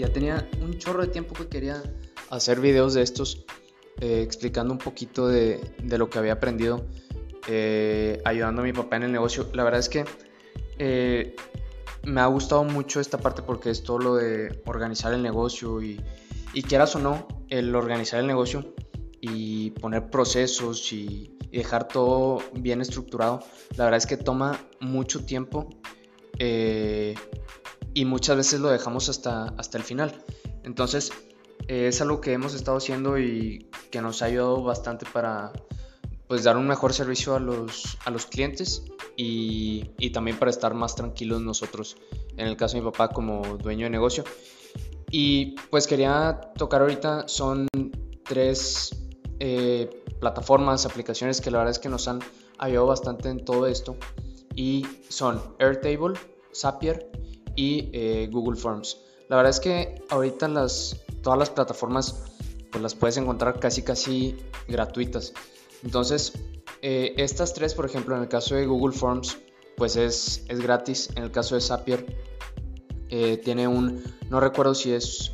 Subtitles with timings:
[0.00, 1.82] ya tenía un chorro de tiempo que quería
[2.30, 3.44] hacer videos de estos,
[4.00, 6.86] eh, explicando un poquito de, de, lo que había aprendido,
[7.48, 9.48] eh, ayudando a mi papá en el negocio.
[9.52, 10.04] La verdad es que
[10.78, 11.36] eh,
[12.04, 16.00] me ha gustado mucho esta parte porque es todo lo de organizar el negocio y,
[16.54, 18.74] y quieras o no, el organizar el negocio
[19.20, 23.40] y poner procesos y, dejar todo bien estructurado,
[23.76, 25.68] la verdad es que toma mucho tiempo
[26.40, 27.14] eh,
[27.94, 30.24] y muchas veces lo dejamos hasta, hasta el final.
[30.64, 31.12] Entonces,
[31.68, 35.52] eh, es algo que hemos estado haciendo y que nos ha ayudado bastante para
[36.26, 38.84] pues, dar un mejor servicio a los, a los clientes
[39.16, 41.96] y, y también para estar más tranquilos nosotros,
[42.36, 44.24] en el caso de mi papá como dueño de negocio.
[45.10, 47.68] Y pues quería tocar ahorita, son
[48.24, 48.96] tres
[49.40, 52.20] eh, plataformas, aplicaciones que la verdad es que nos han
[52.58, 53.96] ayudado bastante en todo esto.
[54.54, 56.18] Y son Airtable,
[56.54, 57.10] Zapier
[57.56, 58.98] y eh, Google Forms.
[59.28, 62.24] La verdad es que ahorita las, todas las plataformas
[62.70, 64.36] pues las puedes encontrar casi casi
[64.68, 65.32] gratuitas.
[65.82, 66.32] Entonces,
[66.82, 69.38] eh, estas tres, por ejemplo, en el caso de Google Forms,
[69.76, 71.10] pues es, es gratis.
[71.16, 72.30] En el caso de Zapier,
[73.42, 75.32] tiene un, no recuerdo si es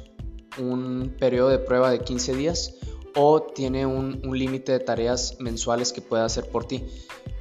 [0.59, 2.75] un periodo de prueba de 15 días
[3.15, 6.85] o tiene un, límite de tareas mensuales que puede hacer por ti.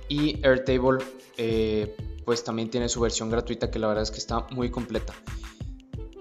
[0.10, 1.04] Y Airtable
[1.38, 5.14] eh, pues también tiene su versión gratuita que la verdad es que está muy completa.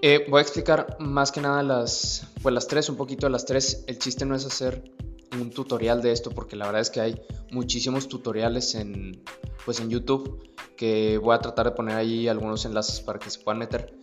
[0.01, 3.45] Eh, voy a explicar más que nada las, pues las tres, un poquito de las
[3.45, 3.83] tres.
[3.87, 4.91] El chiste no es hacer
[5.33, 9.23] un tutorial de esto porque la verdad es que hay muchísimos tutoriales en,
[9.65, 10.47] pues en YouTube
[10.77, 13.97] que voy a tratar de poner ahí algunos enlaces para que se puedan meter.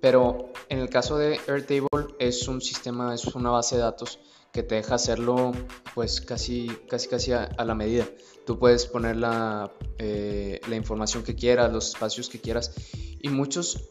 [0.00, 4.20] Pero en el caso de Airtable es un sistema, es una base de datos
[4.52, 5.52] que te deja hacerlo
[5.94, 8.06] pues casi casi casi a, la medida.
[8.46, 12.72] Tú puedes poner la, eh, la, información que quieras, los espacios que quieras
[13.20, 13.88] y muchos,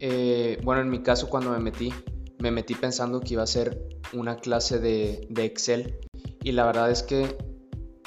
[0.00, 1.92] eh, bueno en mi caso cuando me metí,
[2.38, 3.78] me metí pensando que iba a ser
[4.12, 5.98] una clase de, de Excel
[6.42, 7.36] y la verdad es que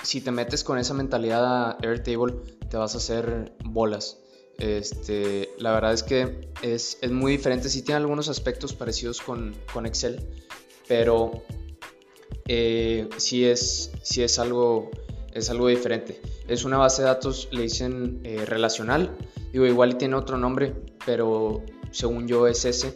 [0.03, 2.35] si te metes con esa mentalidad a Airtable
[2.69, 4.19] te vas a hacer bolas.
[4.59, 9.55] Este, la verdad es que es, es muy diferente, sí tiene algunos aspectos parecidos con,
[9.73, 10.27] con Excel,
[10.87, 11.43] pero
[12.47, 14.91] eh, sí, es, es, algo,
[15.33, 16.21] es algo diferente.
[16.47, 19.15] Es una base de datos, le dicen eh, relacional.
[19.51, 20.73] Digo, igual y tiene otro nombre,
[21.05, 22.95] pero según yo es ese,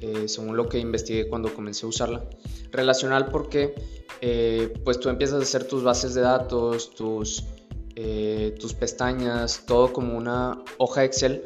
[0.00, 2.24] eh, según lo que investigué cuando comencé a usarla.
[2.70, 3.74] Relacional porque
[4.20, 7.44] eh, pues tú empiezas a hacer tus bases de datos, tus,
[8.58, 11.44] tus pestañas, todo como una hoja Excel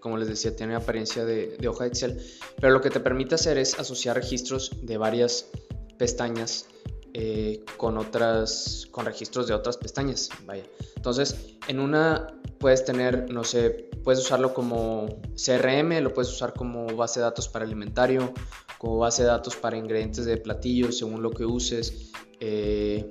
[0.00, 2.22] como les decía, tiene apariencia de, de, hoja Excel,
[2.60, 5.50] pero lo que te permite hacer es asociar registros de varias
[5.98, 6.66] pestañas
[7.12, 10.64] eh, con otras con registros de otras pestañas vaya
[10.96, 12.26] entonces en una
[12.58, 17.48] puedes tener no sé puedes usarlo como CRM lo puedes usar como base de datos
[17.48, 18.32] para alimentario
[18.78, 23.10] como base de datos para ingredientes de platillos según lo que uses eh,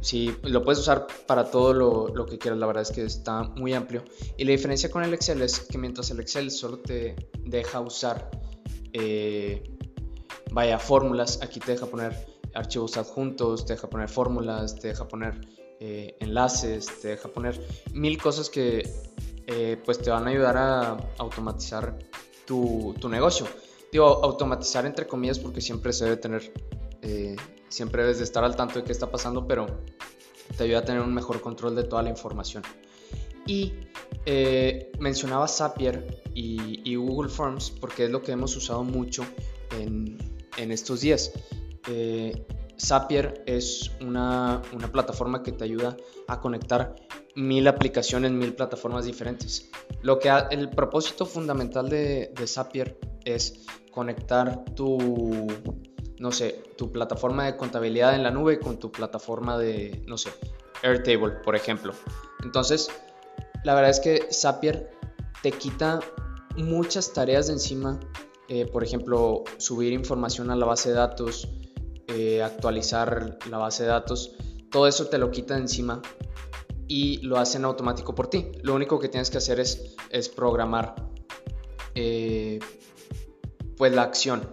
[0.00, 3.42] sí, lo puedes usar para todo lo, lo, que quieras, la verdad es que está
[3.42, 4.04] muy amplio.
[4.36, 8.30] Y la diferencia con el Excel es que mientras el Excel solo te deja usar
[8.92, 9.75] eh,
[10.56, 12.16] vaya, fórmulas, aquí te deja poner
[12.54, 15.38] archivos adjuntos, te deja poner fórmulas, te deja poner
[15.80, 17.60] eh, enlaces, te deja poner
[17.92, 18.90] mil cosas que
[19.46, 21.98] eh, pues te van a ayudar a automatizar
[22.46, 23.46] tu, tu, negocio.
[23.92, 26.50] Digo, automatizar entre comillas porque siempre se debe tener,
[27.02, 27.36] eh,
[27.68, 29.66] siempre debes de estar al tanto de qué está pasando, pero
[30.56, 32.62] te ayuda a tener un mejor control de toda la información.
[33.46, 33.74] Y
[34.98, 39.22] mencionaba Zapier y, y Google Forms porque es lo que hemos usado mucho
[39.70, 40.18] en,
[40.56, 41.32] en estos días.
[41.88, 42.46] Eh,
[42.78, 44.60] Zapier es una,
[44.92, 45.96] plataforma que te ayuda
[46.28, 46.94] a conectar
[47.34, 49.70] mil aplicaciones, mil plataformas diferentes.
[50.02, 55.46] Lo que el propósito fundamental de, de Zapier es conectar tu,
[56.18, 60.30] no sé, tu plataforma de contabilidad en la nube con tu plataforma de, no sé,
[60.82, 61.92] Airtable, por ejemplo.
[62.42, 62.90] Entonces,
[63.64, 64.90] la verdad es que Zapier
[65.42, 66.00] te quita
[66.56, 67.98] muchas tareas de encima
[68.48, 71.48] eh, por ejemplo, subir información a la base de datos,
[72.06, 74.36] eh, actualizar la base de datos,
[74.70, 76.00] todo eso te lo quita encima
[76.86, 78.52] y lo hacen automático por ti.
[78.62, 80.94] Lo único que tienes que hacer es, es programar
[81.94, 82.60] eh,
[83.76, 84.48] pues la acción.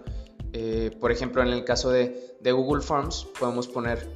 [1.00, 4.08] por ejemplo, en el caso de, de Google Forms, podemos poner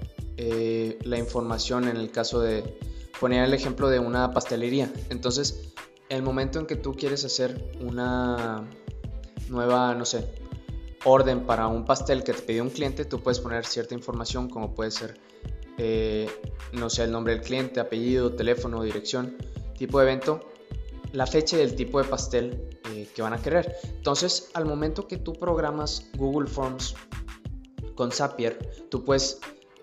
[1.05, 2.79] la información en el caso de
[3.21, 4.93] poner el ejemplo de una pastelería.
[5.11, 5.73] Entonces,
[6.09, 8.69] el momento en que tú quieres hacer una
[9.51, 10.25] nueva, no sé,
[11.05, 14.75] orden para un pastel que te pidió un cliente, tú puedes poner cierta información como
[14.75, 15.19] puede ser,
[15.79, 16.29] eh,
[16.73, 19.37] no sé, el nombre del cliente, apellido, teléfono, dirección,
[19.77, 20.41] tipo de evento,
[21.13, 23.77] la fecha y el tipo de pastel eh, que van a querer.
[23.85, 26.95] Entonces, al momento que tú programas Google Forms
[27.95, 28.59] con Zapier,
[28.91, 29.41] tú puedes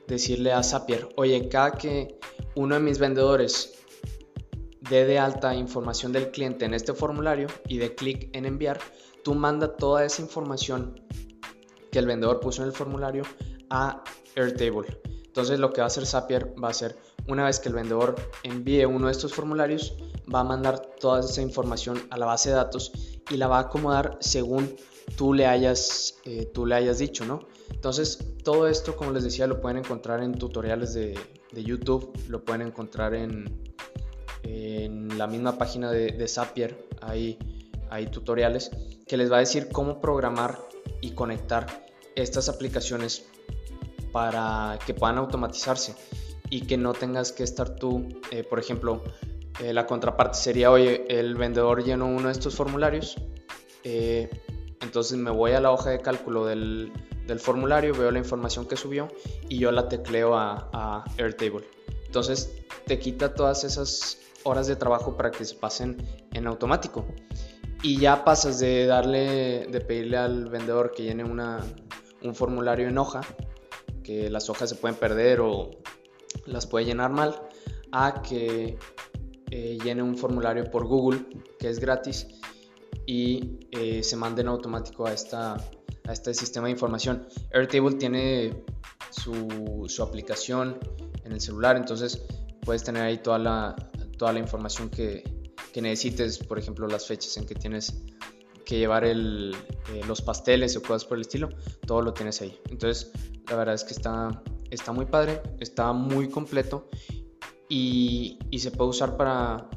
[0.08, 2.20] decirle a Zapier, oye, cada que
[2.56, 3.74] uno de mis vendedores
[4.90, 8.80] dé de alta información del cliente en este formulario y de clic en enviar,
[9.25, 11.01] tú manda toda esa información
[11.92, 13.24] que el vendedor puso en el formulario
[13.72, 14.04] a
[14.36, 15.01] Airtable.
[15.25, 16.95] Entonces lo que va a hacer Zapier va a ser,
[17.27, 19.98] una vez que el vendedor envíe uno de estos formularios,
[20.33, 22.92] va a mandar toda esa información a la base de datos
[23.31, 24.75] y la va a acomodar según
[25.18, 27.39] tú le hayas, eh, tú le hayas dicho, ¿no?
[27.72, 31.18] Entonces, todo esto, como les decía, lo pueden encontrar en tutoriales de,
[31.51, 33.74] YouTube, lo pueden encontrar en,
[34.44, 37.39] en la misma página de, de Zapier, hay,
[37.90, 38.72] hay tutoriales
[39.08, 40.60] que les va a decir cómo programar
[41.02, 41.86] y conectar
[42.16, 43.26] estas aplicaciones
[44.12, 45.96] para que puedan automatizarse
[46.50, 49.04] y que no tengas que estar tú, eh, por ejemplo,
[49.62, 53.16] eh, la contraparte sería, oye, el vendedor llenó uno de estos formularios,
[53.84, 54.30] eh,
[54.82, 56.92] entonces me voy a la hoja de cálculo del,
[57.26, 59.08] del, formulario, veo la información que subió
[59.50, 61.66] y yo la tecleo a, a, Airtable.
[62.06, 65.98] Entonces te quita todas esas horas de trabajo para que se pasen
[66.34, 67.06] en automático.
[67.86, 71.64] Y ya pasas de darle, de pedirle al vendedor que llene una,
[72.24, 73.22] un formulario en hoja,
[74.04, 75.70] que las hojas se pueden perder o
[76.48, 77.40] las puede llenar mal,
[77.92, 78.80] a que
[79.52, 81.28] eh, llene un formulario por Google,
[81.60, 82.26] que es gratis,
[83.06, 87.28] y eh, se mande en automático a, esta, a este sistema de información.
[87.54, 88.64] Airtable tiene
[89.12, 90.80] su, su, aplicación
[91.24, 92.20] en el celular, entonces
[92.62, 93.76] puedes tener ahí toda la,
[94.18, 95.35] toda la información que,
[95.75, 98.01] que necesites, por ejemplo, las fechas en que tienes
[98.63, 99.54] que llevar el,
[99.94, 101.50] eh, los pasteles o cosas por el estilo,
[101.86, 102.57] todo lo tienes ahí.
[102.69, 103.12] Entonces,
[103.50, 104.42] la verdad es que está,
[104.72, 106.88] está muy padre, está muy completo
[107.68, 109.69] y, se puede usar para,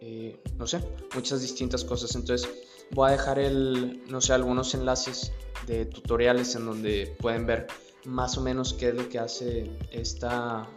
[0.00, 0.84] eh, no sé,
[1.16, 2.14] muchas distintas cosas.
[2.14, 2.48] Entonces
[2.92, 5.32] voy a dejar el, no sé, algunos enlaces
[5.66, 7.66] de tutoriales en donde pueden ver
[8.04, 10.68] más o menos qué es lo que hace esta,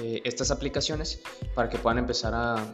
[0.00, 1.20] eh, estas aplicaciones
[1.56, 2.72] para que puedan empezar a,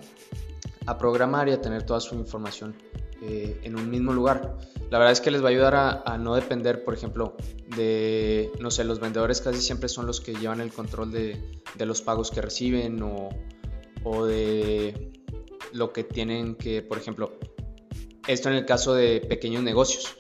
[0.89, 2.75] a, programar y a tener toda su información
[3.23, 4.57] eh, en un mismo lugar.
[4.91, 7.37] La verdad es que les va a ayudar a, no depender, por ejemplo,
[7.77, 11.41] de, no sé, los vendedores casi siempre son los que llevan el control de,
[11.79, 15.13] los pagos que reciben o, de
[15.73, 17.39] lo que tienen que, por ejemplo,
[18.27, 20.17] esto en el caso de pequeños negocios,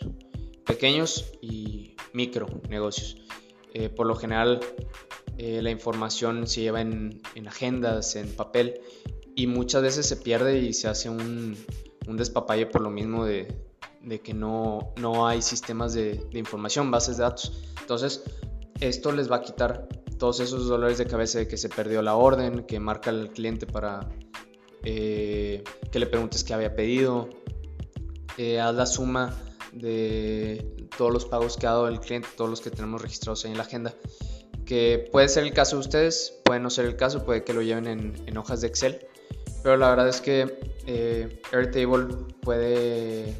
[0.66, 3.16] pequeños y micro negocios.
[3.74, 4.60] Eh, por lo general,
[5.38, 8.80] eh, la información se lleva en, agendas, en papel,
[9.38, 11.56] y muchas veces se pierde y se hace un,
[12.08, 13.46] un despapalle por lo mismo de,
[14.02, 17.52] de que no, no hay sistemas de, de, información, bases de datos.
[17.80, 18.24] Entonces,
[18.80, 19.86] esto les va a quitar
[20.18, 23.64] todos esos dolores de cabeza de que se perdió la orden, que marca el cliente
[23.64, 24.08] para
[24.82, 25.62] eh,
[25.92, 27.28] que le preguntes qué había pedido,
[28.38, 29.40] eh, haz la suma
[29.72, 33.52] de todos los pagos que ha dado el cliente, todos los que tenemos registrados ahí
[33.52, 33.94] en la agenda,
[34.66, 37.62] que puede ser el caso de ustedes, puede no ser el caso, puede que lo
[37.62, 39.07] lleven en, en hojas de Excel,
[39.62, 43.34] pero la verdad es que eh, Airtable puede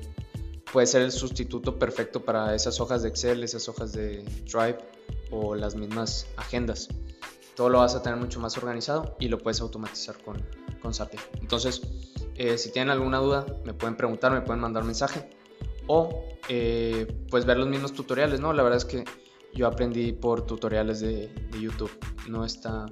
[0.73, 4.79] puede ser el sustituto perfecto para esas hojas de Excel, esas hojas de Drive
[5.31, 6.88] o las mismas agendas.
[7.56, 10.41] Todo lo vas a tener mucho más organizado y lo puedes automatizar con,
[10.81, 11.23] con Zapier.
[11.41, 11.82] Entonces,
[12.37, 15.29] eh, si tienen alguna duda, me pueden preguntar, me pueden mandar mensaje
[15.87, 18.53] o eh, pues ver los mismos tutoriales, ¿no?
[18.53, 19.05] La verdad es que
[19.55, 21.91] yo aprendí por tutoriales de, de YouTube,
[22.29, 22.87] no está,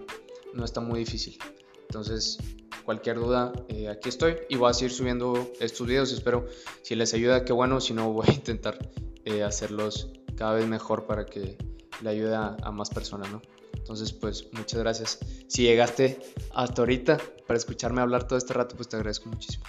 [0.52, 1.38] no está muy difícil.
[1.82, 2.38] Entonces,
[2.86, 6.12] cualquier duda, eh, aquí estoy y voy a seguir subiendo estos videos.
[6.12, 6.46] Espero
[6.82, 7.80] si les ayuda, qué bueno.
[7.80, 8.78] Si no, voy a intentar
[9.24, 11.58] eh, hacerlos cada vez mejor para que
[12.00, 13.42] le ayude a, a más personas, ¿no?
[13.74, 15.18] Entonces, pues muchas gracias.
[15.48, 16.18] Si llegaste
[16.54, 19.64] hasta ahorita para escucharme hablar todo este rato, pues te agradezco muchísimo.